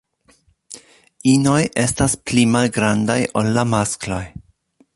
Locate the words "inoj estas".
1.33-2.15